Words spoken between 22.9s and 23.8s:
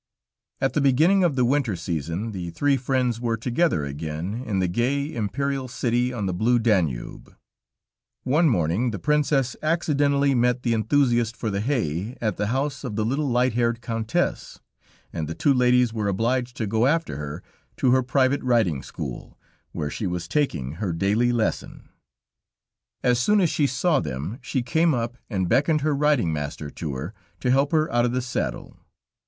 As soon as she